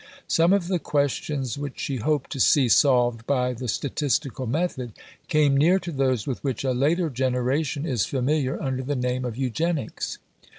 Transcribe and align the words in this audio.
Some 0.27 0.51
of 0.51 0.67
the 0.67 0.79
questions 0.79 1.59
which 1.59 1.79
she 1.79 1.97
hoped 1.97 2.31
to 2.31 2.39
see 2.39 2.67
solved 2.69 3.27
by 3.27 3.53
the 3.53 3.67
statistical 3.67 4.47
method 4.47 4.93
came 5.27 5.55
near 5.55 5.77
to 5.77 5.91
those 5.91 6.25
with 6.25 6.43
which 6.43 6.63
a 6.63 6.71
later 6.71 7.07
generation 7.11 7.85
is 7.85 8.07
familiar 8.07 8.59
under 8.59 8.81
the 8.81 8.95
name 8.95 9.25
of 9.25 9.37
Eugenics. 9.37 10.17